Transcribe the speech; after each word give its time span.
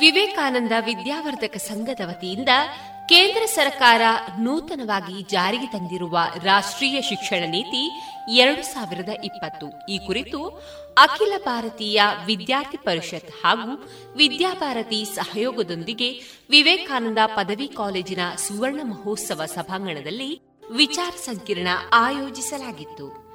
ವಿವೇಕಾನಂದ 0.00 0.72
ವಿದ್ಯಾವರ್ಧಕ 0.80 1.56
ಸಂಘದ 1.56 2.00
ವತಿಯಿಂದ 2.04 2.48
ಕೇಂದ್ರ 3.08 3.42
ಸರ್ಕಾರ 3.46 4.02
ನೂತನವಾಗಿ 4.38 5.22
ಜಾರಿಗೆ 5.22 5.66
ತಂದಿರುವ 5.66 6.18
ರಾಷ್ಟ್ರೀಯ 6.44 7.00
ಶಿಕ್ಷಣ 7.00 7.42
ನೀತಿ 7.50 7.82
ಎರಡು 8.32 8.62
ಸಾವಿರದ 8.62 9.08
ಇಪ್ಪತ್ತು. 9.24 9.86
ಈ 9.92 9.98
ಕುರಿತು 9.98 10.40
ಅಖಿಲ 10.98 11.32
ಭಾರತೀಯ 11.44 12.02
ವಿದ್ಯಾರ್ಥಿ 12.26 12.76
ಪರಿಷತ್ 12.76 13.30
ಹಾಗೂ 13.44 13.72
ವಿದ್ಯಾಭಾರತಿ 14.16 15.04
ಸಹಯೋಗದೊಂದಿಗೆ 15.04 16.10
ವಿವೇಕಾನಂದ 16.50 17.18
ಪದವಿ 17.26 17.68
ಕಾಲೇಜಿನ 17.68 18.20
ಸುವರ್ಣ 18.36 18.80
ಮಹೋತ್ಸವ 18.84 19.44
ಸಭಾಂಗಣದಲ್ಲಿ 19.44 20.30
ವಿಚಾರ 20.76 21.10
ಸಂಕಿರಣ 21.10 21.68
ಆಯೋಜಿಸಲಾಗಿತ್ತು. 21.92 23.29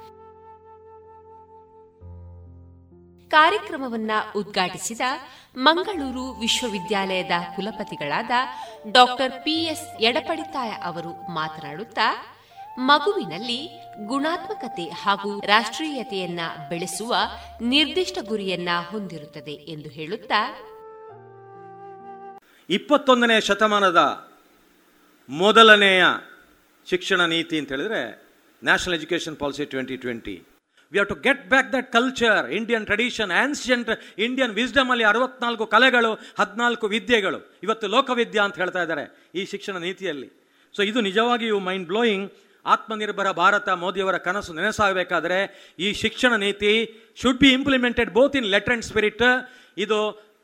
ಕಾರ್ಯಕ್ರಮವನ್ನ 3.30 4.10
ಉದ್ಘಾಟಿಸಿದ 4.36 5.00
ಮಂಗಳೂರು 5.56 6.24
ವಿಶ್ವವಿದ್ಯಾಲಯದ 6.40 7.30
ಕುಲಪತಿಗಳಾದ 7.56 8.30
ಡಾಕ್ಟರ್ 8.92 9.32
ಪಿಎಸ್ 9.44 10.02
ಎಡಪಡಿತಾಯ 10.02 10.70
ಅವರು 10.82 11.12
ಮಾತನಾಡುತ್ತಾ, 11.34 12.08
ಮಗುವಿನಲ್ಲಿ 12.78 13.60
ಗುಣಾತ್ಮಕತೆ 14.06 14.86
ಹಾಗೂ 15.02 15.40
ರಾಷ್ಟ್ರೀಯತೆಯನ್ನ 15.46 16.40
ಬೆಳೆಸುವ 16.70 17.14
ನಿರ್ದಿಷ್ಟ 17.62 18.18
ಗುರಿಯನ್ನ 18.28 18.68
ಹೊಂದಿರುತ್ತದೆ 18.90 19.52
ಎಂದು 19.52 19.88
ಹೇಳುತ್ತಾ, 19.88 20.40
ಇಪ್ಪತ್ತೊಂದನೇ 22.68 23.40
ಶತಮಾನದ 23.40 24.00
ಮೊದಲನೆಯ 25.28 26.04
ಶಿಕ್ಷಣ 26.86 27.20
ನೀತಿ 27.26 27.58
ಅಂತ 27.58 27.68
ಹೇಳಿದ್ರೆ 27.68 28.02
national 28.62 28.94
education 28.94 29.36
policy 29.36 29.64
twenty 29.64 29.96
twenty 29.96 30.34
we 30.92 30.96
have 30.98 31.08
to 31.08 31.16
get 31.26 31.42
back 31.52 31.68
that 31.72 31.88
culture 31.92 32.50
Indian 32.58 32.84
tradition 32.86 33.30
ancient 33.30 33.90
Indian 34.18 34.52
wisdom 34.60 34.90
ಅಲ್ಲಿ 34.90 35.04
ಅರವತ್ನಾಲ್ಕು 35.04 35.66
ಕಲೆಗಳು, 35.66 36.12
ಹದಿನಾಲ್ಕು 36.40 36.86
ವಿದ್ಯೆಗಳು. 36.88 37.38
ಇವತ್ತು 37.62 37.86
ಲೋಕವಿದ್ಯಾ 37.86 38.42
ಅಂತ 38.44 38.56
ಹೇಳ್ತಾ 38.56 38.82
ಇದ್ದಾರೆ 38.82 39.04
ಈ 39.34 39.44
ಶಿಕ್ಷಣ 39.44 39.76
ನೀತಿಯಲ್ಲಿ. 39.78 40.28
ಸೊ 40.74 40.82
ಇದು 40.82 41.00
ನಿಜವಾಗಿಯೂ 41.00 41.58
ಮೈಂಡ್ 41.60 41.86
ಬ್ಲೋಯಿಂಗ್ 41.86 42.26
ಆತ್ಮನಿರ್ಭರ 42.66 43.30
ಭಾರತ 43.30 43.68
ಮೋದಿಯವರ 43.68 44.16
ಕನಸು 44.18 44.52
ನೆನೆಸಾಗಬೇಕಾದ್ರೆ 44.52 45.38
ಈ 45.78 45.92
ಶಿಕ್ಷಣ 45.92 46.32
ನೀತಿ 46.36 46.72
should 47.22 47.38
be 47.38 47.50
implemented 47.52 48.10
both 48.10 48.36
in 48.36 48.46
letter 48.54 48.74
and 48.74 48.84
spirit 48.84 49.22
ಇದು 49.78 49.98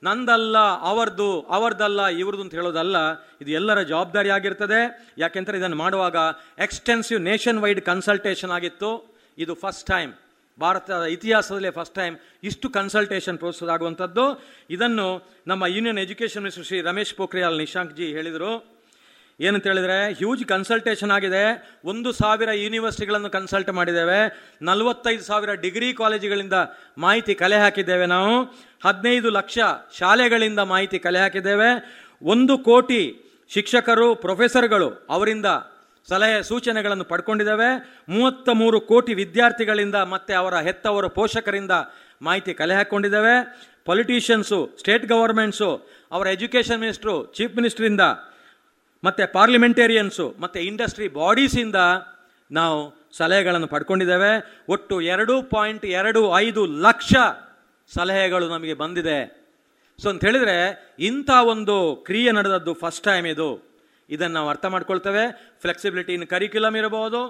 ನಂದಲ್ಲ, 0.05 0.59
ಅವರದು, 0.91 1.41
ಅವರದಲ್ಲ, 1.56 2.06
ಇವ್ರದ್ದು 2.06 2.42
ಅಂತ 2.42 2.55
ಹೇಳೋದಲ್ಲ, 2.55 2.97
ಇದು 3.41 3.50
ಎಲ್ಲರ 3.50 3.83
ಜವಾಬ್ದಾರಿ 3.83 4.31
ಆಗಿರ್ತದೆ. 4.31 4.81
ಯಾಕೆಂದರೆ 5.19 5.59
ಇದನ್ನು 5.59 5.77
ಮಾಡುವಾಗ 5.77 6.16
ಎಕ್ಸ್ಟೆನ್ಸಿವ್ 6.59 7.20
ನೇಷನ್ 7.20 7.59
ವೈಡ್ 7.59 7.81
ಕನ್ಸಲ್ಟೇಷನ್ 7.81 8.50
ಆಗಿತ್ತು. 8.50 8.91
ಇದು 9.38 9.55
ಫಸ್ಟ್ 9.55 9.86
ಟೈಮ್ 9.86 10.12
ಭಾರತದ 10.61 11.03
ಇತಿಹಾಸದಲ್ಲೇ 11.03 11.70
ಫಸ್ಟ್ 11.70 11.95
ಟೈಮ್ 11.95 12.19
ಇಷ್ಟು 12.42 12.70
ಕನ್ಸಲ್ಟೇಷನ್ 12.70 13.39
ಪ್ರೋತ್ಸಾಹ 13.39 13.69
ಆಗುವಂಥದ್ದು. 13.69 14.45
ಇದನ್ನು 14.70 15.28
ನಮ್ಮ 15.47 15.67
union 15.67 15.98
education 15.98 16.42
minister 16.42 16.64
Shri 16.64 16.81
Ramesh 16.81 17.14
Pokhriyal 17.14 17.59
Nishank 17.59 17.97
ji 17.97 18.06
ಹೇಳಿದರು. 18.06 18.72
ಏನಂತ 19.41 19.67
ಹೇಳಿದ್ರೆ 19.67 20.12
ಹ್ಯೂಜ್ 20.12 20.44
ಕನ್ಸಲ್ಟೇಷನ್ 20.44 21.11
ಆಗಿದೆ. 21.11 21.75
ಒಂದು 21.84 22.12
ಸಾವಿರ 22.12 22.48
ಯೂನಿವರ್ಸಿಟಿಗಳನ್ನು 22.50 23.31
ಕನ್ಸಲ್ಟ್ 23.31 23.70
ಮಾಡಿದ್ದೇವೆ. 23.70 24.53
ನಲವತ್ತೈದು 24.62 25.22
ಸಾವಿರ 25.22 25.53
ಡಿಗ್ರಿ 25.53 25.94
ಕಾಲೇಜುಗಳಿಂದ 25.94 26.53
ಮಾಹಿತಿ 26.98 27.34
ಕಲೆ 27.34 27.56
ಹಾಕಿದ್ದೇವೆ 27.56 28.06
ನಾವು. 28.06 28.42
ಹದಿನೈದು 28.84 29.31
ಲಕ್ಷ 29.31 29.59
ಶಾಲೆಗಳಿಂದ 29.98 30.59
ಮಾಹಿತಿ 30.59 30.98
ಕಲೆ 30.98 31.19
ಹಾಕಿದ್ದೇವೆ. 31.19 32.00
ಒಂದು 32.22 32.59
ಕೋಟಿ 32.59 33.03
ಶಿಕ್ಷಕರು 33.48 34.14
ಪ್ರೊಫೆಸರ್ಗಳು 34.14 35.06
ಅವರಿಂದ 35.09 35.47
ಸಲಹೆ 36.08 36.42
ಸೂಚನೆಗಳನ್ನು 36.42 37.05
ಪಡ್ಕೊಂಡಿದ್ದಾವೆ. 37.05 37.70
ಮೂವತ್ತ 38.08 38.48
ಮೂರು 38.48 38.81
ಕೋಟಿ 38.81 39.14
ವಿದ್ಯಾರ್ಥಿಗಳಿಂದ 39.14 39.95
ಮತ್ತು 39.95 40.39
ಅವರ 40.39 40.55
ಹೆತ್ತವರ 40.59 41.06
ಪೋಷಕರಿಂದ 41.06 41.70
ಮಾಹಿತಿ 42.22 42.55
ಕಲೆ 42.55 42.75
ಹಾಕ್ಕೊಂಡಿದ್ದಾವೆ 42.75 43.34
ಪೊಲಿಟೀಷಿಯನ್ಸು, 43.84 44.77
ಸ್ಟೇಟ್ 44.78 45.06
ಗವರ್ಮೆಂಟ್ಸು, 45.06 45.89
ಅವರ 46.12 46.27
ಎಜುಕೇಷನ್ 46.27 46.81
ಮಿನಿಸ್ಟ್ರು, 46.81 47.33
ಚೀಫ್ 47.34 47.56
ಮಿನಿಸ್ಟ್ರಿಂದ 47.56 48.00
ಮತ್ತು 49.05 49.33
ಪಾರ್ಲಿಮೆಂಟೇರಿಯನ್ಸು, 49.33 50.34
ಮತ್ತು 50.41 50.61
ಇಂಡಸ್ಟ್ರಿ 50.61 51.09
ಬಾಡೀಸಿಂದ 51.09 51.77
ನಾವು 52.50 53.09
ಸಲಹೆಗಳನ್ನು 53.16 53.66
ಪಡ್ಕೊಂಡಿದ್ದೇವೆ. 53.66 54.62
ಒಟ್ಟು 54.69 55.00
ಎರಡು 55.00 55.43
ಪಾಯಿಂಟ್ 55.43 55.84
ಎರಡು 55.84 56.37
ಐದು 56.37 56.66
ಲಕ್ಷ 56.66 57.15
ಸಲಹೆಗಳು 57.94 58.49
ನಮಗೆ 58.49 58.75
ಬಂದಿದೆ. 58.75 59.19
ಸೊ 60.03 60.09
ಅಂತ 60.09 60.25
ಹೇಳಿದರೆ 60.25 60.56
ಇಂಥ 60.99 61.31
ಒಂದು 61.31 61.97
ಕ್ರಿಯೆ 61.97 62.32
ನಡೆದದ್ದು 62.32 62.75
ಫಸ್ಟ್ 62.75 63.05
ಟೈಮ್ 63.05 63.26
ಇದು. 63.26 63.72
ಇದನ್ನು 64.15 64.34
ನಾವು 64.39 64.49
ಅರ್ಥ 64.53 64.67
ಮಾಡ್ಕೊಳ್ತೇವೆ. 64.75 65.25
ಫ್ಲೆಕ್ಸಿಬಿಲಿಟಿ 65.65 66.12
ಇನ್ 66.19 66.27
ಕರಿಕ್ಯುಲಮ್ 66.34 66.77
ಇರಬಹುದು 66.81 67.21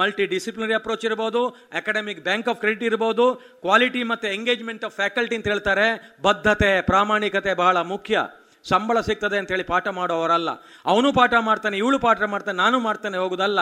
ಮಲ್ಟಿ 0.00 0.24
ಡಿಸಿಪ್ಲಿನರಿ 0.34 0.76
ಅಪ್ರೋಚ್ 0.80 1.04
ಇರಬಹುದು 1.08 1.40
ಅಕಾಡೆಮಿಕ್ 1.80 2.20
ಬ್ಯಾಂಕ್ 2.28 2.48
ಆಫ್ 2.52 2.60
ಕ್ರೆಡಿಟ್ 2.62 2.84
ಇರಬಹುದು 2.90 3.26
ಕ್ವಾಲಿಟಿ 3.64 4.02
ಮತ್ತು 4.12 4.28
ಎಂಗೇಜ್ಮೆಂಟ್ 4.36 4.84
ಆಫ್ 4.88 4.94
ಫ್ಯಾಕಲ್ಟಿ 5.00 5.34
ಅಂತ 5.38 5.48
ಹೇಳ್ತಾರೆ. 5.52 5.86
ಬದ್ಧತೆ, 6.26 6.70
ಪ್ರಾಮಾಣಿಕತೆ 6.90 7.54
ಬಹಳ 7.62 7.76
ಮುಖ್ಯ. 7.94 8.24
ಸಂಬಳ 8.70 8.98
ಸಿಗ್ತದೆ 9.08 9.36
ಅಂತೇಳಿ 9.42 9.64
ಪಾಠ 9.70 9.86
ಮಾಡೋವರಲ್ಲ. 9.98 10.50
ಅವನು 10.92 11.08
ಪಾಠ 11.20 11.34
ಮಾಡ್ತಾನೆ, 11.48 11.76
ಇವಳು 11.82 11.98
ಪಾಠ 12.06 12.22
ಮಾಡ್ತಾನೆ, 12.34 12.56
ನಾನು 12.64 12.76
ಮಾಡ್ತಾನೆ 12.88 13.16
ಹೋಗೋದಲ್ಲ. 13.22 13.60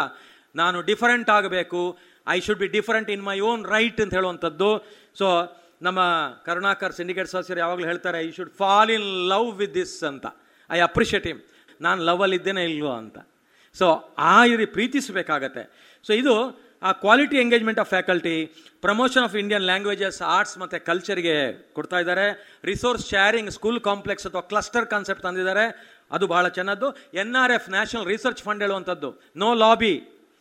ನಾನು 0.55 0.79
ಡಿಫರೆಂಟ್ 0.89 1.31
ಆಗಬೇಕು. 1.39 1.83
I 2.35 2.39
should 2.47 2.61
be 2.63 2.69
different 2.77 3.11
in 3.15 3.23
my 3.29 3.37
own 3.51 3.63
right 3.75 4.01
ಅಂತ 4.05 4.15
ಹೇಳುವಂಥದ್ದು. 4.19 4.71
ಸೊ 5.19 5.27
ನಮ್ಮ 5.87 6.01
ಕರುಣಾಕರ್, 6.47 6.93
ಸಿಂಡಿಕೇಟ್ 6.99 7.29
ಸದಸ್ಯರು 7.35 7.61
ಯಾವಾಗಲೂ 7.65 7.87
ಹೇಳ್ತಾರೆ 7.91 8.19
I 8.27 8.29
should 8.39 8.53
fall 8.61 8.91
in 8.97 9.07
love 9.33 9.49
with 9.61 9.75
this 9.81 9.97
ಅಂತ. 10.11 10.27
ಐ 10.71 10.81
ಅಪ್ರಿಷಿಯೇಟ್ 10.89 11.27
ಹಿಮ್ 11.31 11.41
ನಾನು 11.81 12.03
ಲವಲ್ಲಿ 12.03 12.37
ಇದ್ದೇನೆ 12.37 12.65
ಇಲ್ವೋ 12.65 12.93
ಅಂತ. 12.93 13.19
ಸೊ 13.75 14.15
ಆ 14.19 14.45
ಇರಿ 14.45 14.67
ಪ್ರೀತಿಸಬೇಕಾಗತ್ತೆ. 14.67 15.63
ಸೊ 16.07 16.13
ಇದು 16.13 16.35
ಆ 16.83 16.93
quality 16.93 17.37
engagement 17.37 17.81
of 17.81 17.89
faculty 17.89 18.47
promotion 18.81 19.23
of 19.23 19.37
Indian 19.37 19.63
languages 19.63 20.23
arts 20.23 20.59
ಮತ್ತು 20.59 20.85
ಕಲ್ಚರ್ಗೆ 20.87 21.35
ಕೊಡ್ತಾ 21.73 21.99
ಇದ್ದಾರೆ. 21.99 22.61
ರಿಸೋರ್ಸ್ 22.65 23.09
ಶೇರಿಂಗ್ 23.11 23.51
ಸ್ಕೂಲ್ 23.51 23.81
ಕಾಂಪ್ಲೆಕ್ಸ್ 23.81 24.27
ಅಥವಾ 24.27 24.41
ಕ್ಲಸ್ಟರ್ 24.41 24.87
ಕಾನ್ಸೆಪ್ಟ್ 24.87 25.23
ತಂದಿದ್ದಾರೆ. 25.23 25.67
ಅದು 26.11 26.27
ಬಹಳ 26.27 26.49
ಚೆನ್ನದ್ದು. 26.49 26.97
N 27.15 27.35
R 27.37 27.53
F 27.53 27.71
national 27.71 28.07
research 28.07 28.43
fund 28.43 28.63
ಹೇಳುವಂಥದ್ದು. 28.63 29.23
ನೋ 29.37 29.55
ಲಾಬಿ 29.55 29.95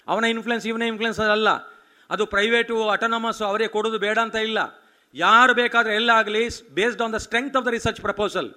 ಅವನ 0.07 0.23
ಇನ್ಫ್ಲುಯೆನ್ಸ್ 0.23 0.67
ಇವನ 0.67 0.81
ಇನ್ಫ್ಲುಯೆನ್ಸ್ 0.81 1.19
ಅಲ್ಲ. 1.19 1.49
ಅದು 2.09 2.25
ಪ್ರೈವೇಟು 2.25 2.89
ಅಟೋನಮಸ್ 2.89 3.41
ಅವರೇ 3.41 3.67
ಕೊಡೋದು 3.67 3.99
ಬೇಡ 3.99 4.17
ಅಂತ 4.19 4.35
ಇಲ್ಲ. 4.35 4.59
ಯಾರು 5.13 5.53
ಬೇಕಾದರೆ 5.53 5.95
ಎಲ್ಲ 5.95 6.09
ಆಗಲಿ 6.09 6.47
based 6.73 7.01
on 7.01 7.13
the 7.13 7.15
strength 7.17 7.57
of 7.57 7.65
the 7.65 7.67
research 7.67 8.01
proposal 8.01 8.49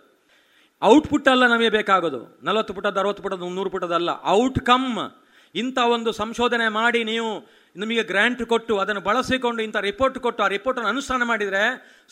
output 0.90 1.28
ಅಲ್ಲ 1.32 1.44
ನಮಗೆ 1.52 1.70
ಬೇಕಾಗೋದು. 1.78 2.20
ನಲವತ್ತು 2.46 2.74
ಪುಟದ 2.76 2.98
ಅರವತ್ತು 3.02 3.22
ಪುಟದ 3.24 3.48
ನೂರು 3.58 3.70
ಪುಟದಲ್ಲ 3.70 4.10
ಔಟ್ಕಮ್ 4.38 4.88
ಇಂಥ 5.54 5.78
ಒಂದು 5.94 6.10
ಸಂಶೋಧನೆ 6.12 6.66
ಮಾಡಿ 6.78 7.00
ನೀವು 7.04 7.30
ನಿಮಗೆ 7.76 8.02
ಗ್ರ್ಯಾಂಟ್ 8.02 8.42
ಕೊಟ್ಟು, 8.52 8.74
ಅದನ್ನು 8.82 9.02
ಬಳಸಿಕೊಂಡು 9.08 9.60
ಇಂಥ 9.62 9.76
ರಿಪೋರ್ಟ್ 9.90 10.18
ಕೊಟ್ಟು, 10.18 10.40
ಆ 10.46 10.48
ರಿಪೋರ್ಟನ್ನು 10.54 10.88
ಅನುಷ್ಠಾನ 10.88 11.22
ಮಾಡಿದರೆ 11.30 11.62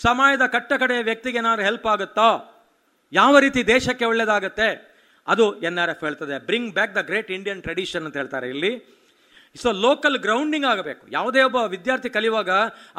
ಸಮಾಜದ 0.03 0.45
ಕಟ್ಟ 0.47 0.73
ಕಡೆಯ 0.83 1.03
ವ್ಯಕ್ತಿಗೆ 1.09 1.39
ಏನಾದ್ರು 1.39 1.65
ಹೆಲ್ಪ್ 1.69 1.87
ಆಗುತ್ತೋ? 1.87 2.31
ಯಾವ 3.13 3.39
ರೀತಿ 3.39 3.61
ದೇಶಕ್ಕೆ 3.67 4.05
ಒಳ್ಳೆಯದಾಗುತ್ತೆ 4.05 4.69
ಅದು 5.29 5.47
ಎನ್ 5.69 5.79
ಆರ್ 5.79 5.91
ಎಫ್ 5.91 6.05
ಹೇಳ್ತದೆ. 6.05 6.37
Bring 6.49 6.71
back 6.75 6.93
the 6.99 7.03
great 7.11 7.31
Indian 7.31 7.63
tradition 7.63 8.05
ಅಂತ 8.07 8.17
ಹೇಳ್ತಾರೆ 8.17 8.47
ಇಲ್ಲಿ. 8.51 8.73
ಸೊ 9.63 9.69
ಲೋಕಲ್ 9.87 10.17
ಗ್ರೌಂಡಿಂಗ್ 10.19 10.67
ಆಗಬೇಕು. 10.73 11.05
ಯಾವುದೇ 11.11 11.43
ಒಬ್ಬ 11.43 11.57
ವಿದ್ಯಾರ್ಥಿ 11.75 12.11
ಕಲಿಯುವಾಗ 12.11 12.51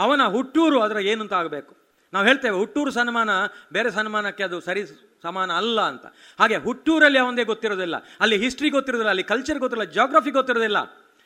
ಅವನ 0.06 0.22
ಹುಟ್ಟೂರು 0.36 0.80
ಅದರ 0.82 1.00
ಏನು 1.12 1.22
ಅಂತ 1.26 1.34
ಆಗಬೇಕು. 1.34 1.74
ನಾವು 2.14 2.26
ಹೇಳ್ತೇವೆ, 2.26 2.56
ಹುಟ್ಟೂರು 2.58 2.92
ಸನ್ಮಾನ, 2.92 3.30
ಬೇರೆ 3.74 3.92
ಸನ್ಮಾನಕ್ಕೆ 3.92 4.44
ಅದು 4.44 4.60
ಸರಿ 4.62 4.84
ಸಮಾನ 5.24 5.52
ಅಲ್ಲ 5.62 5.80
ಅಂತ. 5.92 6.06
ಹಾಗೆ 6.40 6.58
ಹುಟ್ಟೂರಲ್ಲಿ 6.66 7.20
ಅವನದೇ 7.24 7.44
ಗೊತ್ತಿರೋದಿಲ್ಲ. 7.52 7.96
ಅಲ್ಲಿ 8.24 8.38
ಹಿಸ್ಟ್ರಿ 8.44 8.70
ಗೊತ್ತಿರೋದಿಲ್ಲ, 8.70 9.12
ಅಲ್ಲಿ 9.16 9.26
ಕಲ್ಚರ್ 9.32 9.60
ಗೊತ್ತಿರಲ್ಲ 9.64 9.88
ಜಾಗ್ರಫಿ 9.98 10.32
ಗೊತ್ತಿರೋದಿಲ್ಲ, 10.32 10.80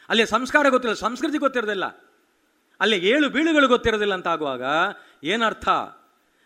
ಅಲ್ಲಿ 0.09 0.25
ಸಂಸ್ಕಾರ 0.35 0.65
ಗೊತ್ತಿರಲ್ಲ 0.75 0.99
ಸಂಸ್ಕೃತಿ 1.07 1.39
ಗೊತ್ತಿರೋದಿಲ್ಲ. 1.45 1.85
ಅಲ್ಲಿ 2.79 2.97
ಏಳು 3.11 3.27
ಬೀಳುಗಳು 3.35 3.67
ಗೊತ್ತಿರೋದಿಲ್ಲ 3.67 4.13
ಅಂತ 4.13 4.27
ಆಗುವಾಗ 4.27 4.63
ಏನರ್ಥ? 5.33 5.67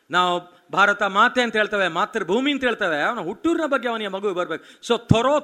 ನಾವು 0.10 0.34
ಭಾರತ 0.72 1.02
ಮಾತೆ 1.16 1.42
ಅಂತ 1.46 1.56
ಹೇಳ್ತೇವೆ, 1.56 1.88
ಮಾತೃಭೂಮಿ 1.88 2.52
ಅಂತ 2.56 2.64
ಹೇಳ್ತೇವೆ, 2.64 3.00
ಅವನ 3.08 3.22
ಹುಟ್ಟೂರಿನ 3.30 3.66
ಬಗ್ಗೆ 3.74 3.88
ಅವನಿಗೆ 3.90 4.12
ಮಗು 4.16 4.34
ಬರಬೇಕು. 4.40 4.64
ಸೊ 4.88 4.94
ಥೊರೋ 5.12 5.36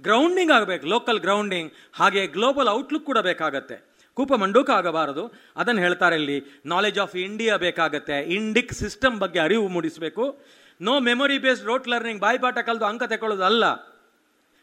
ಗ್ರೌಂಡಿಂಗ್ 0.00 0.52
ಆಗಬೇಕು 0.56 0.84
ಲೋಕಲ್ 0.86 1.20
ಗ್ರೌಂಡಿಂಗ್ 1.20 1.70
ಹಾಗೆ 1.94 2.20
ಗ್ಲೋಬಲ್ 2.26 2.68
ಔಟ್ಲುಕ್ 2.68 3.06
ಕೂಡ 3.08 3.18
ಬೇಕಾಗತ್ತೆ. 3.28 3.76
ಕೂಪ 4.16 4.32
ಮಂಡೂಕ 4.42 4.68
ಆಗಬಾರದು. 4.70 5.24
ಅದನ್ನು 5.56 5.80
ಹೇಳ್ತಾರೆ 5.80 6.16
ಇಲ್ಲಿ 6.20 6.38
ನಾಲೆಜ್ 6.66 6.98
ಆಫ್ 7.04 7.14
ಇಂಡಿಯಾ 7.16 7.54
ಬೇಕಾಗತ್ತೆ. 7.56 8.16
ಇಂಡಿಕ್ 8.36 8.72
ಸಿಸ್ಟಮ್ 8.72 9.16
ಬಗ್ಗೆ 9.18 9.38
ಅರಿವು 9.38 9.66
ಮೂಡಿಸಬೇಕು. 9.68 10.24
No 10.80 11.00
memory 11.00 11.38
based 11.38 11.66
rote 11.66 11.88
learning 11.88 12.20
ಬಾಯ್ಪಾಠ 12.20 12.58
ಕಲಿದು 12.58 12.84
ಅಂಕ 12.84 13.02
ತಗೊಳ್ಳೋದು 13.02 13.44
ಅಲ್ಲ 13.44 13.64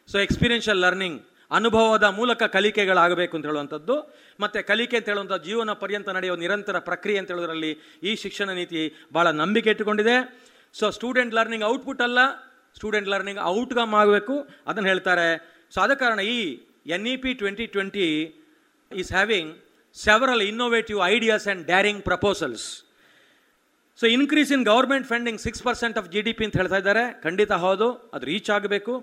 ಸೊ 0.08 0.18
ಎಕ್ಸ್ಪೀರಿಯನ್ಷಿಯಲ್ 0.18 0.80
ಲರ್ನಿಂಗ್ 0.80 1.22
ಅನುಭವದ 1.52 2.04
ಮೂಲಕ 2.04 2.44
ಕಲಿಕೆಗಳಾಗಬೇಕು 2.44 3.38
ಅಂತ 3.38 3.46
ಹೇಳುವಂಥದ್ದು. 3.46 4.16
ಮತ್ತು 4.40 4.68
ಕಲಿಕೆ 4.68 4.98
ಅಂತ 4.98 5.10
ಹೇಳುವಂಥ 5.10 5.34
ಜೀವನ 5.34 5.74
ಪರ್ಯಂತ 5.74 6.10
ನಡೆಯುವ 6.10 6.38
ನಿರಂತರ 6.38 6.80
ಪ್ರಕ್ರಿಯೆ 6.80 7.20
ಅಂತ 7.20 7.32
ಹೇಳೋದ್ರಲ್ಲಿ 7.32 8.00
ಈ 8.04 8.16
ಶಿಕ್ಷಣ 8.16 8.50
ನೀತಿ 8.50 8.96
ಭಾಳ 9.14 9.28
ನಂಬಿಕೆ 9.28 9.70
ಇಟ್ಟುಕೊಂಡಿದೆ. 9.70 10.46
ಸೊ 10.74 10.90
ಸ್ಟೂಡೆಂಟ್ 10.90 11.34
ಲರ್ನಿಂಗ್ 11.34 11.66
ಔಟ್ಪುಟ್ 11.66 12.02
ಅಲ್ಲ. 12.02 12.20
ಸ್ಟೂಡೆಂಟ್ 12.76 13.10
ಲರ್ನಿಂಗ್ 13.10 13.40
ಔಟ್ಕಮ್ 13.40 13.94
ಆಗಬೇಕು. 13.94 14.48
ಅದನ್ನು 14.68 14.90
ಹೇಳ್ತಾರೆ. 14.90 15.58
ಸೊ 15.74 15.82
ಆದ 15.82 15.94
ಕಾರಣ 15.94 16.20
ಈ 16.20 16.60
N 16.86 17.08
E 17.08 17.18
P 17.18 17.34
twenty 17.34 17.68
twenty 17.68 18.08
is 18.96 19.12
having 19.12 19.58
several 19.94 20.42
innovative 20.42 21.02
ideas 21.04 21.48
and 21.48 21.66
daring 21.66 22.04
proposals 22.04 22.87
so 24.00 24.06
increase 24.16 24.52
in 24.56 24.64
government 24.74 25.08
funding 25.12 25.40
six 25.46 25.64
percent 25.68 25.96
of 26.00 26.08
G 26.14 26.22
D 26.28 26.34
P 26.40 26.44
ಅಂತ 26.48 26.56
ಹೇಳ್ತಾ 26.62 26.80
ಇದ್ದಾರೆ. 26.82 27.04
ಖಂಡಿತ 27.26 27.54
ಹೌದು, 27.66 27.88
ಅದು 28.16 28.26
ರೀಚ್ 28.32 28.50
ಆಗಬೇಕು. 28.56 28.94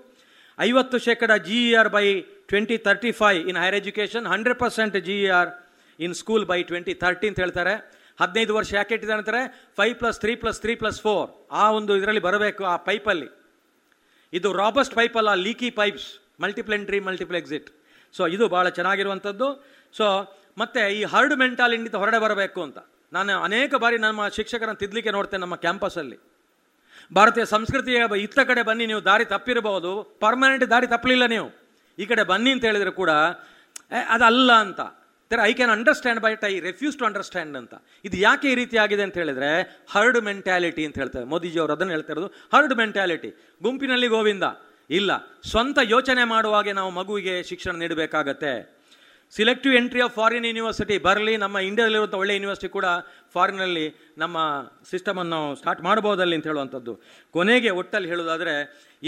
ಐವತ್ತು 0.67 0.97
ಶೇಕಡ 1.07 1.31
G 1.47 1.57
E 1.69 1.71
R 1.81 1.89
by 1.97 2.05
twenty 2.51 2.77
thirty 2.87 3.11
five 3.21 3.39
in 3.49 3.57
higher 3.61 3.77
education 3.81 4.25
hundred 4.33 4.59
percent 4.63 4.95
G 5.07 5.17
E 5.25 5.27
R 5.39 5.51
in 5.99 6.15
school 6.21 6.45
by 6.51 6.59
twenty 6.69 6.93
thirty 7.03 7.27
ಅಂತ 7.31 7.39
ಹೇಳ್ತಾರೆ. 7.43 7.73
ಹದಿನೈದು 8.21 8.53
ವರ್ಷ 8.57 8.69
ಯಾಕೆ 8.79 8.93
ಇಟ್ಟಿದ್ದಾರೆ 8.95 9.21
ಅಂತಾರೆ? 9.23 9.43
Five 9.79 9.95
plus 10.01 10.17
three 10.23 10.33
plus 10.43 10.59
three 10.65 10.73
plus 10.81 10.99
four 11.07 11.27
ಆ 11.61 11.65
ಒಂದು 11.79 11.91
ಇದರಲ್ಲಿ 11.99 12.23
ಬರಬೇಕು, 12.27 12.63
ಆ 12.73 12.75
ಪೈಪಲ್ಲಿ 12.89 13.29
ಇದು 14.33 14.49
ರಾಬಸ್ಟ್ 14.63 14.93
ಪೈಪ್ 14.99 15.15
ಅಲ್ಲ 15.21 15.31
leaky 15.47 15.69
pipes 15.81 16.07
multiple 16.43 16.75
entry 16.79 16.99
multiple 17.07 17.37
exit 17.41 17.67
so 18.15 18.23
ಇದು 18.35 18.45
ಭಾಳ 18.55 18.65
ಚೆನ್ನಾಗಿರುವಂಥದ್ದು. 18.77 19.47
ಸೊ 19.97 20.05
ಮತ್ತೆ 20.61 20.81
ಈ 20.97 21.01
ಹರ್ಡ್ 21.13 21.35
ಮೆಂಟಾಲಿಟಿಂದ 21.41 21.97
ಹೊರಡೆ 22.01 22.19
ಬರಬೇಕು 22.25 22.59
ಅಂತ. 22.67 22.79
ನಾನು 23.15 23.33
ಅನೇಕ 23.41 23.75
ಬಾರಿ 23.75 23.97
ನಮ್ಮ 23.97 24.27
ಶಿಕ್ಷಕರನ್ನು 24.27 24.75
ತಿದ್ದಲಿಕ್ಕೆ 24.75 25.11
ನೋಡ್ತೇನೆ 25.11 25.41
ನಮ್ಮ 25.41 25.55
ಕ್ಯಾಂಪಸಲ್ಲಿ 25.55 26.17
ಭಾರತೀಯ 27.13 27.45
ಸಂಸ್ಕೃತಿಯ 27.45 27.97
ಇತ್ತ 28.17 28.39
ಕಡೆ 28.39 28.61
ಬನ್ನಿ 28.63 28.85
ನೀವು 28.85 29.05
ದಾರಿ 29.05 29.25
ತಪ್ಪಿರಬಹುದು 29.25 29.91
ಪರ್ಮನೆಂಟ್ 30.19 30.69
ದಾರಿ 30.69 30.87
ತಪ್ಪಲಿಲ್ಲ 30.87 31.25
ನೀವು. 31.25 31.47
ಈ 31.97 32.05
ಕಡೆ 32.05 32.23
ಬನ್ನಿ 32.23 32.51
ಅಂತ 32.51 32.65
ಹೇಳಿದರೆ 32.65 32.91
ಕೂಡ 32.91 33.11
"ಏ, 33.91 33.99
ಅದಲ್ಲ 34.09 34.51
ಅಂತ. 34.53 34.81
ತೆರೆ 35.31 35.41
I 35.41 35.53
can 35.53 35.71
understand 35.71 36.21
but 36.21 36.43
I 36.43 36.59
refuse 36.59 36.97
to 36.97 37.05
understand 37.05 37.57
ಅಂತ. 37.57 37.73
ಇದು 38.05 38.17
ಯಾಕೆ 38.17 38.51
ಈ 38.51 38.55
ರೀತಿ 38.55 38.77
ಆಗಿದೆ 38.77 39.03
ಅಂತ 39.03 39.15
ಹೇಳಿದ್ರೆ 39.17 39.49
ಹರ್ಡ್ 39.91 40.19
ಮೆಂಟ್ಯಾಲಿಟಿ 40.21 40.85
ಅಂತ 40.85 40.95
ಹೇಳ್ತಾರೆ. 40.97 41.25
ಮೋದಿಜಿ 41.25 41.59
ಅವರು 41.59 41.73
ಅದನ್ನು 41.73 41.93
ಹೇಳ್ತಾ 41.93 42.13
ಇರೋದು 42.13 42.29
ಹರ್ಡ್ 42.53 42.73
ಮೆಂಟ್ಯಾಲಿಟಿ 42.73 43.29
ಗುಂಪಿನಲ್ಲಿ 43.63 44.07
ಗೋವಿಂದ. 44.07 44.43
ಇಲ್ಲ 44.89 45.11
ಸ್ವಂತ 45.51 45.79
ಯೋಚನೆ 45.83 46.23
ಮಾಡುವಾಗೆ 46.23 46.73
ನಾವು 46.73 46.89
ಮಗುವಿಗೆ 46.91 47.43
ಶಿಕ್ಷಣ 47.43 47.71
ನೀಡಬೇಕಾಗತ್ತೆ. 47.71 48.74
Selective 49.33 49.73
entry 49.79 50.01
of 50.05 50.13
foreign 50.19 50.45
university 50.49 50.95
ಬರಲಿ 51.07 51.33
ನಮ್ಮ 51.43 51.57
ಇಂಡಿಯಾದಲ್ಲಿರುವಂಥ 51.69 52.15
ಒಳ್ಳೆ 52.21 52.33
ಯೂನಿವರ್ಸಿಟಿ 52.37 52.69
ಕೂಡ 52.75 52.87
ಫಾರಿನಲ್ಲಿ 53.35 53.85
ನಮ್ಮ 54.23 54.37
ಸಿಸ್ಟಮನ್ನು 54.91 55.39
ಸ್ಟಾರ್ಟ್ 55.61 55.81
ಮಾಡ್ಬೋದಲ್ಲಿ 55.87 56.35
ಅಂತ 56.37 56.47
ಹೇಳುವಂಥದ್ದು. 56.51 56.93
ಕೊನೆಗೆ 57.35 57.71
ಒಟ್ಟಲ್ಲಿ 57.79 58.09
ಹೇಳೋದಾದರೆ 58.13 58.53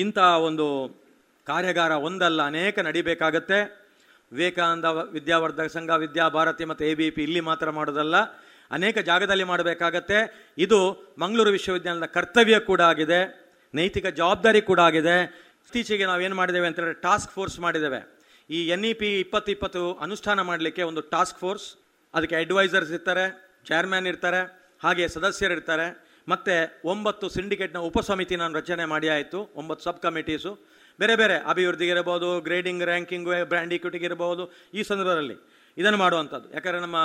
ಇಂಥ 0.03 0.17
ಒಂದು 0.47 0.65
ಕಾರ್ಯಾಗಾರ 1.47 1.93
ಒಂದಲ್ಲ, 2.07 2.39
ಅನೇಕ 2.51 2.79
ನಡಿಬೇಕಾಗತ್ತೆ. 2.87 3.59
ವಿವೇಕಾನಂದ 4.31 4.85
ವಿದ್ಯಾವರ್ಧಕ 5.15 5.69
ಸಂಘ 5.77 5.89
ವಿದ್ಯಾಭಾರತಿ 6.05 6.63
ಮತ್ತು 6.69 6.83
ಎ 6.89 6.93
ಬಿ 6.99 7.07
ಪಿ 7.15 7.21
ಇಲ್ಲಿ 7.27 7.41
ಮಾತ್ರ 7.49 7.67
ಮಾಡೋದಲ್ಲ, 7.77 8.15
ಅನೇಕ 8.77 8.97
ಜಾಗದಲ್ಲಿ 9.09 9.45
ಮಾಡಬೇಕಾಗತ್ತೆ. 9.51 10.19
ಇದು 10.65 10.79
ಮಂಗಳೂರು 11.23 11.51
ವಿಶ್ವವಿದ್ಯಾಲಯದ 11.57 12.09
ಕರ್ತವ್ಯ 12.17 12.57
ಕೂಡ 12.69 12.81
ಆಗಿದೆ, 12.91 13.19
ನೈತಿಕ 13.73 14.07
ಜವಾಬ್ದಾರಿ 14.19 14.61
ಕೂಡ 14.71 14.79
ಆಗಿದೆ. 14.89 15.17
ಇತ್ತೀಚೆಗೆ 15.65 16.05
ನಾವೇನು 16.11 16.35
ಮಾಡಿದ್ದೇವೆ 16.39 16.67
ಅಂತ 16.69 16.79
ಹೇಳಿದ್ರೆ 16.81 16.99
ಟಾಸ್ಕ್ 17.07 17.31
ಫೋರ್ಸ್ 17.37 17.57
ಮಾಡಿದ್ದೇವೆ. 17.65 18.01
ಈ 18.55 18.59
ಎನ್ 18.73 18.85
ಇ 18.89 18.91
ಪಿ 18.99 19.07
ಇಪ್ಪತ್ತು 19.23 19.49
ಇಪ್ಪತ್ತು 19.53 19.81
ಅನುಷ್ಠಾನ 20.05 20.41
ಮಾಡಲಿಕ್ಕೆ 20.49 20.83
ಒಂದು 20.89 21.01
ಟಾಸ್ಕ್ 21.13 21.39
ಫೋರ್ಸ್ 21.43 21.65
ಅದಕ್ಕೆ 22.13 22.35
ಅಡ್ವೈಸರ್ಸ್ 22.41 22.91
ಇರ್ತಾರೆ 22.97 23.25
ಚೇರ್ಮ್ಯಾನ್ 23.69 24.07
ಇರ್ತಾರೆ, 24.11 24.41
ಹಾಗೆ 24.83 25.05
ಸದಸ್ಯರಿರ್ತಾರೆ 25.15 25.87
ಮತ್ತು 26.31 26.53
ಒಂಬತ್ತು 26.91 27.25
ಸಿಂಡಿಕೇಟ್ನ 27.35 27.79
ಉಪಸಮಿತಿ 27.89 28.35
ನಾನು 28.41 28.53
ರಚನೆ 28.59 28.83
ಮಾಡಿ 28.93 29.07
ಆಯಿತು. 29.15 29.39
ಒಂಬತ್ತು 29.61 29.83
ಸಬ್ 29.87 29.99
ಕಮಿಟೀಸು 30.05 30.51
ಬೇರೆ 30.99 31.15
ಬೇರೆ 31.21 31.35
ಅಭಿವೃದ್ಧಿಗೆ 31.51 31.93
ಇರಬಹುದು 31.95 32.29
ಗ್ರೇಡಿಂಗ್ 32.47 32.83
ರ್ಯಾಂಕಿಂಗ್ 32.89 33.27
ಬ್ರ್ಯಾಂಡ್ 33.51 33.73
ಇಕ್ವಿಟಿಗೆ 33.77 34.07
ಇರಬಹುದು, 34.09 34.43
ಈ 34.77 34.83
ಸಂದರ್ಭದಲ್ಲಿ 34.89 35.37
ಇದನ್ನು 35.77 35.99
ಮಾಡುವಂಥದ್ದು. 36.05 36.47
ಯಾಕಂದರೆ 36.55 36.81
ನಮ್ಮ 36.87 36.99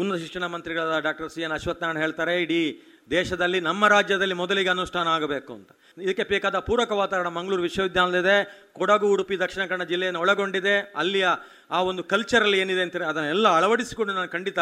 ಉನ್ನತ 0.00 0.16
ಶಿಕ್ಷಣ 0.22 0.44
ಮಂತ್ರಿಗಳಾದ 0.54 0.96
ಡಾಕ್ಟರ್ 1.06 1.30
ಸಿ 1.34 1.42
ಎನ್ 1.46 1.54
ಅಶ್ವತ್ಥನಾರಾಯಣ 1.58 2.00
ಹೇಳ್ತಾರೆ, 2.04 2.34
ಇಡೀ 2.44 2.62
ದೇಶದಲ್ಲಿ 3.10 3.60
ನಮ್ಮ 3.60 3.88
ರಾಜ್ಯದಲ್ಲಿ 3.88 4.34
ಮೊದಲಿಗೆ 4.34 4.68
ಅನುಷ್ಠಾನ 4.68 5.08
ಆಗಬೇಕು 5.08 5.52
ಅಂತ. 5.52 5.70
ಇದಕ್ಕೆ 6.02 6.22
ಬೇಕಾದ 6.22 6.58
ಪೂರಕ 6.58 6.92
ವಾತಾವರಣ 6.92 7.28
ಮಂಗಳೂರು 7.28 7.62
ವಿಶ್ವವಿದ್ಯಾಲಯದ 7.62 8.32
ಕೊಡಗು, 8.72 9.08
ಉಡುಪಿ, 9.08 9.38
ದಕ್ಷಿಣ 9.38 9.64
ಕನ್ನಡ 9.64 9.86
ಜಿಲ್ಲೆಯನ್ನು 9.86 10.20
ಒಳಗೊಂಡಿದೆ. 10.20 10.92
ಅಲ್ಲಿಯ 10.96 11.28
ಆ 11.70 11.82
ಒಂದು 11.82 12.04
ಕಲ್ಚರಲ್ಲಿ 12.04 12.58
ಏನಿದೆ 12.58 12.82
ಅಂತಾರೆ, 12.82 13.04
ಅದನ್ನೆಲ್ಲ 13.04 13.48
ಅಳವಡಿಸಿಕೊಂಡು 13.48 14.14
ನಾನು 14.14 14.28
ಖಂಡಿತ 14.28 14.58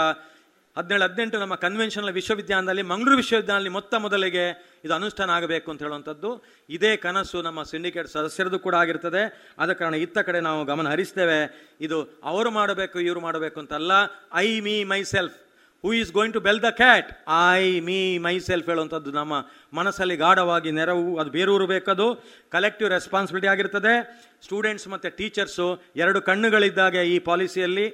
ಹದಿನೇಳು, 0.77 1.05
ಹದಿನೆಂಟು 1.05 1.39
ನಮ್ಮ 1.39 1.55
ಕನ್ವೆನ್ಷನಲ್ 1.55 2.13
ವಿಶ್ವವಿದ್ಯಾಲಯದಲ್ಲಿ, 2.13 2.83
ಮಂಗಳೂರು 2.83 3.17
ವಿಶ್ವವಿದ್ಯಾಲಯದಲ್ಲಿ 3.17 3.71
ಮೊತ್ತ 3.71 3.95
ಮೊದಲಿಗೆ 3.95 4.45
ಇದು 4.85 4.95
ಅನುಷ್ಠಾನ 4.95 5.31
ಆಗಬೇಕು 5.31 5.71
ಅಂತ 5.71 5.83
ಹೇಳುವಂಥದ್ದು. 5.83 6.45
ಇದೇ 6.71 6.97
ಕನಸು 6.97 7.43
ನಮ್ಮ 7.43 7.63
ಸಿಂಡಿಕೇಟ್ 7.63 8.09
ಸದಸ್ಯರದ್ದು 8.09 8.59
ಕೂಡ 8.59 8.75
ಆಗಿರ್ತದೆ. 8.75 9.53
ಆದ 9.59 9.73
ಕಾರಣ 9.73 9.95
ಇತ್ತ 9.95 10.19
ಕಡೆ 10.19 10.41
ನಾವು 10.41 10.65
ಗಮನ 10.65 10.89
ಹರಿಸ್ತೇವೆ. 10.89 11.71
ಇದು 11.81 12.21
ಅವರು 12.25 12.51
ಮಾಡಬೇಕು, 12.51 13.01
ಇವರು 13.01 13.21
ಮಾಡಬೇಕು 13.21 13.61
ಅಂತಲ್ಲ. 13.61 13.93
I 14.35 14.61
me 14.61 14.85
myself 15.03 15.46
who 15.87 15.93
is 15.93 16.13
going 16.13 16.35
to 16.35 16.41
bell 16.47 16.61
the 16.63 16.71
cat 16.71 17.11
I 17.57 17.81
me 17.89 17.99
myself 18.39 18.69
ಹೇಳುವಂಥದ್ದು 18.71 19.11
ನಮ್ಮ 19.11 19.35
ಮನಸ್ಸಲ್ಲಿ 19.79 20.17
ಗಾಢವಾಗಿ 20.17 20.71
ನೆರವು, 20.71 21.19
ಅದು 21.21 21.31
ಬೇರೂರು 21.31 21.67
ಬೇಕದು. 21.67 22.07
ಕಲೆಕ್ಟಿವ್ 22.55 22.91
ರೆಸ್ಪಾನ್ಸಿಬಿಲಿಟಿ 22.91 23.49
ಆಗಿರ್ತದೆ. 23.53 23.95
ಸ್ಟೂಡೆಂಟ್ಸ್ 24.45 24.89
ಮತ್ತು 24.89 25.17
ಟೀಚರ್ಸು 25.17 25.69
ಎರಡು 25.97 26.23
ಕಣ್ಣುಗಳಿದ್ದಾಗೆ 26.23 27.03
ಈ 27.15 27.19
ಪಾಲಿಸಿಯಲ್ಲಿ 27.19 27.87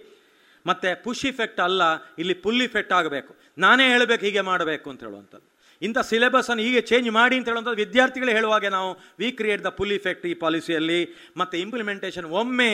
ಮತ್ತು 0.66 1.02
ಪುಷ್ 1.04 1.26
ಇಫೆಕ್ಟ್ 1.26 1.60
ಅಲ್ಲ, 1.60 1.82
ಇಲ್ಲಿ 2.18 2.34
ಪುಲ್ 2.34 2.62
ಇಫೆಕ್ಟ್ 2.62 2.92
ಆಗಬೇಕು. 2.92 3.32
ನಾನೇ 3.58 3.88
ಹೇಳಬೇಕು, 3.88 4.24
ಹೀಗೆ 4.24 4.40
ಮಾಡಬೇಕು 4.40 4.90
ಅಂತ 4.90 5.04
ಹೇಳುವಂಥದ್ದು. 5.04 5.51
ಇಂಥ 5.86 5.98
ಸಿಲೆಬಸನ್ನು 6.10 6.62
ಹೀಗೆ 6.66 6.80
ಚೇಂಜ್ 6.90 7.08
ಮಾಡಿ 7.18 7.34
ಅಂತ 7.38 7.48
ಹೇಳುವಂಥದ್ದು 7.50 7.80
ವಿದ್ಯಾರ್ಥಿಗಳು 7.84 8.32
ಹೇಳುವಾಗೆ 8.36 8.68
ನಾವು. 8.76 8.90
We 9.20 9.28
create 9.38 9.62
the 9.66 9.70
pull 9.78 9.94
effect 9.98 10.24
ಈ 10.32 10.34
ಪಾಲಿಸಿಯಲ್ಲಿ 10.44 11.00
ಮತ್ತು 11.40 11.54
ಇಂಪ್ಲಿಮೆಂಟೇಷನ್ 11.64 12.26
ಒಮ್ಮೆ 12.40 12.70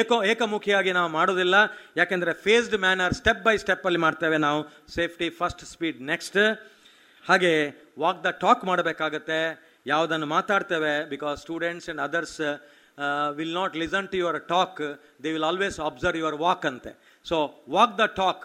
ಏಕೋ, 0.00 0.16
ಏಕಮುಖಿಯಾಗಿ 0.32 0.92
ನಾವು 0.98 1.10
ಮಾಡೋದಿಲ್ಲ. 1.18 1.56
ಯಾಕೆಂದರೆ 2.00 2.34
ಫೇಸ್ಡ್ 2.44 2.76
ಮ್ಯಾನರ್ 2.84 3.16
ಸ್ಟೆಪ್ 3.20 3.42
ಬೈ 3.46 3.56
ಸ್ಟೆಪ್ಪಲ್ಲಿ 3.64 4.00
ಮಾಡ್ತೇವೆ 4.06 4.38
ನಾವು. 4.46 4.60
ಸೇಫ್ಟಿ 4.96 5.28
ಫಸ್ಟ್ 5.40 5.64
ಸ್ಪೀಡ್ 5.72 6.00
ನೆಕ್ಸ್ಟ್ 6.12 6.40
ಹಾಗೆ 7.24 7.52
ವಾಕ್ 8.04 8.22
ದ 8.28 8.30
ಟಾಕ್ 8.44 8.62
ಮಾಡಬೇಕಾಗತ್ತೆ. 8.70 9.40
ಯಾವುದನ್ನು 9.92 10.26
ಮಾತಾಡ್ತೇವೆ? 10.36 10.94
Because 11.14 11.36
students 11.44 11.86
and 11.88 12.02
others 12.06 12.40
will 13.38 13.54
not 13.60 13.74
listen 13.82 14.06
to 14.12 14.16
your 14.22 14.38
talk 14.54 14.80
they 15.22 15.28
will 15.34 15.46
always 15.50 15.76
observe 15.90 16.18
your 16.22 16.36
walk 16.46 16.64
ಅಂತೆ. 16.70 16.92
ಸೊ 17.26 17.36
ವಾಕ್ 17.76 17.94
ದ 18.00 18.06
ಟಾಕ್ 18.22 18.44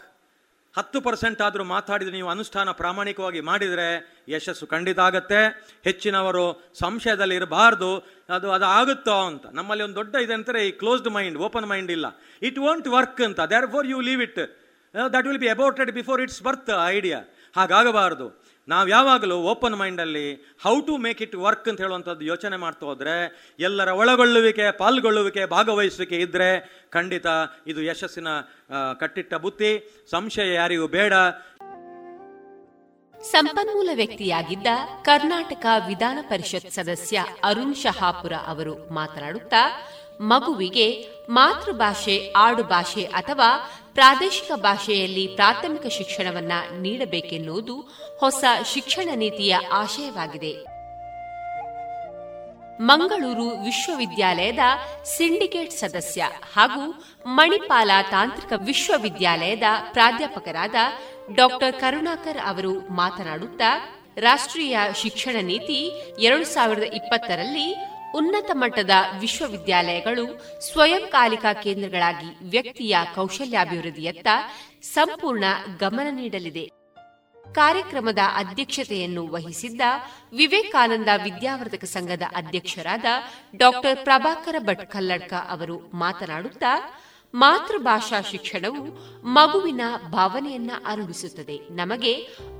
ಹತ್ತು 0.77 1.01
percent 1.01 1.41
ಆದರೂ 1.41 1.63
ಮಾತಾಡಿದರೆ 1.63 2.13
ನೀವು 2.13 2.29
ಅನುಷ್ಠಾನ 2.29 2.71
ಪ್ರಾಮಾಣಿಕವಾಗಿ 2.71 3.41
ಮಾಡಿದರೆ 3.41 3.87
ಯಶಸ್ಸು 4.29 4.67
ಖಂಡಿತ 4.67 4.99
ಆಗುತ್ತೆ 4.99 5.69
ಹೆಚ್ಚಿನವರು 5.83 6.71
ಸಂಶಯದಲ್ಲಿ 6.79 7.35
ಇರಬಾರ್ದು. 7.35 7.97
ಅದು 8.29 8.51
ಅದು 8.51 8.65
ಆಗುತ್ತೋ 8.65 9.25
ಅಂತ. 9.25 9.45
ನಮ್ಮಲ್ಲಿ 9.53 9.83
ಒಂದು 9.83 9.95
ದೊಡ್ಡ 9.95 10.15
ಇದೆ 10.15 10.33
ಅಂತಾರೆ 10.33 10.67
ಈ 10.67 10.71
ಕ್ಲೋಸ್ಡ್ 10.71 11.09
ಮೈಂಡ್ 11.09 11.37
ಓಪನ್ 11.37 11.69
ಮೈಂಡ್ 11.69 11.91
ಇಲ್ಲ. 11.91 12.05
ಇಟ್ 12.41 12.59
ವಾಂಟ್ 12.59 12.87
ವರ್ಕ್ 12.87 13.21
ಅಂತ. 13.21 13.39
Therefore 13.71 13.87
you 13.87 14.01
leave 14.01 14.21
it 14.21 14.39
that 15.13 15.27
will 15.27 15.39
be 15.39 15.49
aborted 15.49 15.91
before 15.91 16.21
its 16.21 16.43
birth 16.43 16.69
idea 16.87 17.19
ಹಾಗಾಗಬಾರ್ದು. 17.55 18.46
ನಾವು 18.67 18.87
ಯಾವಾಗಲೂ 18.87 19.35
ಓಪನ್ 19.51 19.75
ಮೈಂಡಲ್ಲಿ 19.79 20.25
how 20.63 20.79
to 20.79 20.97
make 20.97 21.21
it 21.21 21.35
work 21.35 21.67
ಅಂತ 21.69 21.81
ಹೇಳುವಂಥದ್ದು 21.81 22.25
ಯೋಚನೆ 22.25 22.57
ಮಾಡ್ತಾ 22.57 22.85
ಹೋದರೆ, 22.85 23.15
ಎಲ್ಲರ 23.59 23.89
ಒಳಗೊಳ್ಳುವಿಕೆ, 23.89 24.65
ಪಾಲ್ಗೊಳ್ಳುವಿಕೆ 24.77 25.45
ಭಾಗವಹಿಸುವಿಕೆ 25.45 26.17
ಇದ್ದರೆ 26.17 26.49
ಖಂಡಿತ 26.91 27.27
ಇದು 27.67 27.83
ಯಶಸ್ಸಿನ 27.83 28.27
ಕಟ್ಟಿಟ್ಟ 28.99 29.33
ಬುತ್ತಿ 29.33 29.71
ಸಂಶಯ 30.11 30.53
ಯಾರಿಗೂ 30.53 30.87
ಬೇಡ. 30.87 31.13
ಸಂಪನ್ಮೂಲ 33.21 33.89
ವ್ಯಕ್ತಿಯಾಗಿದ್ದ 33.93 34.67
ಕರ್ನಾಟಕ 35.03 35.65
ವಿಧಾನ 35.87 36.17
ಪರಿಷತ್ 36.21 36.69
ಸದಸ್ಯ 36.71 37.23
ಅರುಣ್ 37.43 37.75
ಶಹಾಪುರ 37.75 38.33
ಅವರು 38.47 38.93
ಮಾತನಾಡುತ್ತಾ 38.93 39.61
ಮಗುವಿಗೆ 40.21 41.07
ಮಾತೃಭಾಷೆ, 41.29 42.33
ಆಡುಭಾಷೆ 42.35 43.03
ಅಥವಾ 43.03 43.71
ಪ್ರಾದೇಶಿಕ 43.93 44.51
ಭಾಷೆಯಲ್ಲಿ 44.55 45.27
ಪ್ರಾಥಮಿಕ 45.27 45.87
ಶಿಕ್ಷಣವನ್ನ 45.87 46.51
ನೀಡಬೇಕೆನ್ನುವುದು 46.81 47.79
ಹೊಸ 48.19 48.43
ಶಿಕ್ಷಣ 48.65 49.09
ನೀತಿಯ 49.15 49.57
ಆಶಯವಾಗಿದೆ. 49.71 50.77
ಮಂಗಳೂರು 52.83 53.63
ವಿಶ್ವವಿದ್ಯಾಲಯದ 53.63 54.59
ಸಿಂಡಿಕೇಟ್ 55.03 55.71
ಸದಸ್ಯ 55.71 56.25
ಹಾಗೂ 56.53 57.03
ಮಣಿಪಾಲ 57.25 57.91
ತಾಂತ್ರಿಕ 58.11 58.53
ವಿಶ್ವವಿದ್ಯಾಲಯದ 58.65 59.63
ಪ್ರಾಧ್ಯಾಪಕರಾದ 59.91 60.75
ಡಾಕ್ಟರ್ 61.35 61.79
ಕರುಣಾಕರ್ 61.79 62.37
ಅವರು 62.37 62.79
ಮಾತನಾಡುತ್ತಾ, 62.79 63.99
ರಾಷ್ಟ್ರೀಯ 64.17 64.77
ಶಿಕ್ಷಣ 64.95 65.35
ನೀತಿ 65.41 65.91
ಎರಡು 66.19 66.45
ಸಾವಿರದ 66.45 66.83
ಇಪ್ಪತ್ತರಲ್ಲಿ 66.83 67.96
ಉನ್ನತ 68.13 68.51
ಮಟ್ಟದ 68.53 68.89
ವಿಶ್ವವಿದ್ಯಾಲಯಗಳು 69.19 70.25
ಸ್ವಯಂಕಾಲಿಕಾ 70.61 71.53
ಕೇಂದ್ರಗಳಾಗಿ 71.53 72.49
ವ್ಯಕ್ತಿಯ 72.49 72.97
ಕೌಶಲ್ಯಾಭಿವೃದ್ಧಿಯತ್ತ 73.15 74.27
ಸಂಪೂರ್ಣ 74.81 75.43
ಗಮನ 75.77 76.07
ನೀಡಲಿದೆ. 76.11 76.69
ಕಾರ್ಯಕ್ರಮದ 77.53 78.17
ಅಧ್ಯಕ್ಷತೆಯನ್ನು 78.35 79.27
ವಹಿಸಿದ್ದ 79.27 79.81
ವಿವೇಕಾನಂದ 80.33 81.07
ವಿದ್ಯಾವರ್ಧಕ 81.23 81.83
ಸಂಘದ 81.83 82.21
ಅಧ್ಯಕ್ಷರಾದ 82.35 83.05
ಡಾಕ್ಟರ್ 83.55 84.03
ಪ್ರಭಾಕರ 84.03 84.55
ಭಟ್ 84.59 84.91
ಕಲ್ಲಡ್ಕ 84.91 85.33
ಅವರು 85.49 85.79
ಮಾತನಾಡುತ್ತಾ 85.93 86.99
ಮಾತೃಭಾಷಾ 87.35 88.21
ಶಿಕ್ಷಣವು 88.21 88.83
ಮಗುವಿನ 89.27 89.81
ಭಾವನೆಯನ್ನ 90.11 90.71
ಅರಳಿಸುತ್ತದೆ. 90.85 91.75
ನಮಗೆ 91.75 92.13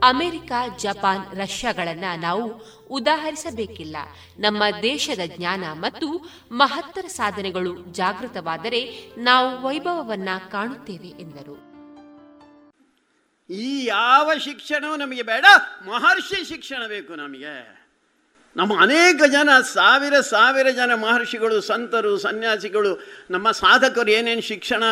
ಅಮೆರಿಕ, 0.04 0.52
ಜಪಾನ್, 0.78 1.36
ರಷ್ಯಾಗಳನ್ನ 1.36 2.06
ನಾವು 2.18 2.62
ಉದಾಹರಿಸಬೇಕಿಲ್ಲ. 2.90 3.98
ನಮ್ಮ 4.40 4.64
ದೇಶದ 4.82 5.20
ಜ್ಞಾನ 5.26 5.64
ಮತ್ತು 5.74 6.30
ಮಹತ್ತರ 6.52 7.08
ಸಾಧನೆಗಳು 7.08 7.86
ಜಾಗೃತವಾದರೆ 7.86 9.12
ನಾವು 9.18 9.62
ವೈಭವವನ್ನ 9.62 10.30
ಕಾಣುತ್ತೇವೆ, 10.50 11.08
ಎಂದರು. 11.08 11.68
ಈ 13.54 13.86
ಯಾವ 13.86 14.32
ಶಿಕ್ಷಣವೂ 14.38 14.96
ನಮಗೆ 14.96 15.22
ಬೇಡ. 15.22 15.46
ಮಹರ್ಷಿ 15.88 16.46
ಶಿಕ್ಷಣ 16.46 16.88
ಬೇಕು 16.88 17.16
ನಮಗೆ. 17.16 17.77
ನಮ್ಮ 18.58 18.82
ಅನೇಕ 18.82 19.24
ಜನ, 19.24 19.50
ಸಾವಿರ 19.74 20.20
ಸಾವಿರ 20.20 20.70
ಜನ 20.70 20.94
ಮಹರ್ಷಿಗಳು, 20.94 21.62
ಸಂತರು, 21.62 22.18
ಸನ್ಯಾಸಿಗಳು, 22.18 23.08
ನಮ್ಮ 23.32 23.52
ಸಾಧಕರು 23.52 24.12
ಏನೇನು 24.12 24.42
ಶಿಕ್ಷಣ 24.42 24.84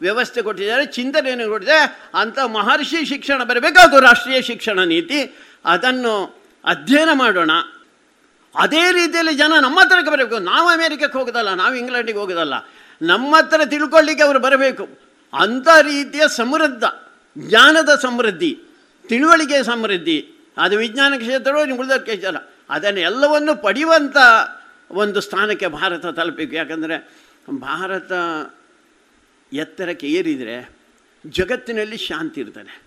ವ್ಯವಸ್ಥೆ 0.00 0.42
ಕೊಟ್ಟಿದ್ದಾರೆ, 0.42 0.86
ಚಿಂತನೆ 0.86 1.30
ಏನು 1.30 1.48
ಕೊಟ್ಟಿದೆ 1.48 2.10
ಅಂಥ 2.14 2.38
ಮಹರ್ಷಿ 2.38 3.04
ಶಿಕ್ಷಣ 3.04 3.42
ಬರಬೇಕಾದ್ರು 3.42 4.00
ರಾಷ್ಟ್ರೀಯ 4.00 4.42
ಶಿಕ್ಷಣ 4.42 4.80
ನೀತಿ. 4.84 5.38
ಅದನ್ನು 5.64 6.44
ಅಧ್ಯಯನ 6.64 7.08
ಮಾಡೋಣ. 7.12 7.50
ಅದೇ 8.54 8.92
ರೀತಿಯಲ್ಲಿ 8.92 9.34
ಜನ 9.34 9.52
ನಮ್ಮ 9.60 9.80
ಹತ್ರಕ್ಕೆ 9.80 10.12
ಬರಬೇಕು. 10.12 10.38
ನಾವು 10.38 10.68
ಅಮೇರಿಕಕ್ಕೆ 10.68 11.18
ಹೋಗೋದಲ್ಲ, 11.18 11.54
ನಾವು 11.54 11.74
ಇಂಗ್ಲೆಂಡಿಗೆ 11.74 12.18
ಹೋಗೋದಲ್ಲ. 12.18 12.54
ನಮ್ಮ 13.02 13.36
ಹತ್ರ 13.36 13.60
ತಿಳ್ಕೊಳ್ಳಿಕ್ಕೆ 13.64 14.24
ಅವರು 14.24 14.38
ಬರಬೇಕು. 14.38 14.88
ಅಂಥ 15.38 15.68
ರೀತಿಯ 15.82 16.22
ಸಮೃದ್ಧ, 16.36 16.84
ಜ್ಞಾನದ 17.38 17.98
ಸಮೃದ್ಧಿ, 18.02 18.58
ತಿಳುವಳಿಕೆ 19.08 19.62
ಸಮೃದ್ಧಿ. 19.62 20.18
ಅದು 20.58 20.78
ವಿಜ್ಞಾನ 20.78 21.14
ಕ್ಷೇತ್ರವೋ 21.16 21.76
ಉಳಿದ 21.76 21.96
ಕ್ಷೇತ್ರ 21.96 22.36
ಅದನ್ನು 22.70 23.00
ಎಲ್ಲವನ್ನು 23.00 23.62
ಪಡೆಯುವಂಥ 23.62 24.16
ಒಂದು 24.90 25.20
ಸ್ಥಾನಕ್ಕೆ 25.20 25.66
ಭಾರತ 25.66 26.06
ತಲುಪಬೇಕು 26.06 26.54
ಯಾಕಂದರೆ 26.54 26.96
ಭಾರತ 27.50 28.12
ಎತ್ತರಕ್ಕೆ 29.52 30.06
ಏರಿದರೆ 30.06 30.74
ಜಗತ್ತಿನಲ್ಲಿ 31.26 31.96
ಶಾಂತಿ 31.96 32.40
ಇರ್ತದೆ. 32.40 32.82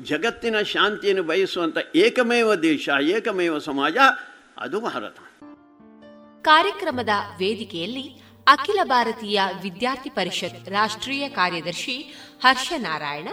ಜಗತ್ತಿನ 0.00 0.62
ಶಾಂತಿಯನ್ನು 0.62 1.22
ಬಯಸುವಂಥ 1.22 1.78
ಏಕಮೇವ 1.94 2.54
ದೇಶ, 2.54 2.88
ಏಕಮೇವ 3.02 3.58
ಸಮಾಜ, 3.58 3.96
ಅದು 4.58 4.80
ಭಾರತ. 4.80 5.18
ಕಾರ್ಯಕ್ರಮದ 6.42 7.08
ವೇದಿಕೆಯಲ್ಲಿ 7.38 8.22
ಅಖಿಲ 8.46 8.78
ಭಾರತೀಯ 8.84 9.40
ವಿದ್ಯಾರ್ಥಿ 9.62 10.10
ಪರಿಷತ್ 10.10 10.68
ರಾಷ್ಟ್ರೀಯ 10.68 11.28
ಕಾರ್ಯದರ್ಶಿ 11.28 11.96
ಹರ್ಷ 12.42 12.72
ನಾರಾಯಣ 12.76 13.28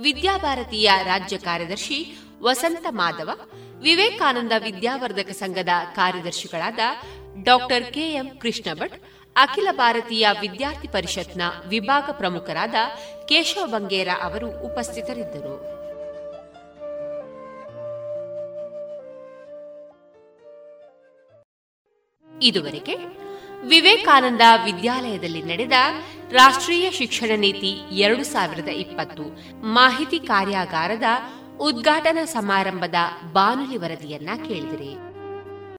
ವಿದ್ಯಾಭಾರತೀಯ 0.00 0.90
ರಾಜ್ಯ 1.04 1.38
ಕಾರ್ಯದರ್ಶಿ 1.38 2.18
ವಸಂತ 2.40 2.86
ಮಾಧವ 2.90 3.30
ವಿವೇಕಾನಂದ 3.80 4.52
ವಿದ್ಯಾವರ್ಧಕ 4.58 5.30
ಸಂಘದ 5.30 5.68
ಕಾರ್ಯದರ್ಶಿಗಳಾದ 5.96 6.78
ಡಾಕ್ಟರ್ 7.42 7.94
ಕೆಎಂ 7.94 8.30
ಕೃಷ್ಣ 8.30 8.74
ಭಟ್ 8.74 9.02
ಅಖಿಲ 9.36 9.68
ಭಾರತೀಯ 9.72 10.28
ವಿದ್ಯಾರ್ಥಿ 10.40 10.88
ಪರಿಷತ್ನ 10.88 11.42
ವಿಭಾಗ 11.68 12.10
ಪ್ರಮುಖರಾದ 12.12 12.74
ಕೇಶವ 13.28 13.66
ಬಂಗೇರ 13.66 14.08
ಅವರು 14.22 14.46
ಉಪಸ್ಥಿತರಿದ್ದರು. 14.46 15.80
ಇದುವರೆಗೆ 22.42 22.94
ವಿವೇಕಾನಂದ 23.62 24.40
ವಿದ್ಯಾಲಯದಲ್ಲಿ 24.64 25.42
ನಡೆದ 25.42 25.72
ರಾಷ್ಟ್ರೀಯ 26.32 26.90
ಶಿಕ್ಷಣ 26.90 27.30
ನೀತಿ 27.36 27.98
ಎರಡು 27.98 28.24
ಸಾವಿರದ 28.24 28.68
ಇಪ್ಪತ್ತು 28.68 29.24
ಮಾಹಿತಿ 29.62 30.18
ಕಾರ್ಯಾಗಾರದ 30.18 31.02
ಉದ್ಘಾಟನಾ 31.60 32.24
ಸಮಾರಂಭದ 32.24 32.94
ಬಾನುಲಿ 33.32 33.76
ವರದಿಯನ್ನ 33.76 34.30
ಕೇಳಿದಿರಿ. 34.48 35.09